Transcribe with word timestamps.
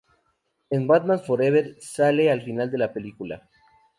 En 0.71 0.87
"Batman 0.87 1.19
Forever", 1.19 1.77
sale 1.79 2.31
al 2.31 2.41
final 2.41 2.71
de 2.71 2.77
la 2.79 2.91
película. 2.91 3.47